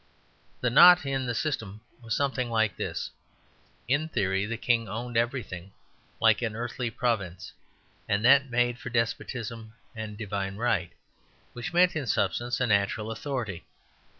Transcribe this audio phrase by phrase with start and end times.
[0.61, 3.11] The knot in the system was something like this.
[3.87, 5.73] In theory the King owned everything,
[6.19, 7.53] like an earthly providence;
[8.09, 10.91] and that made for despotism and "divine right,"
[11.53, 13.63] which meant in substance a natural authority.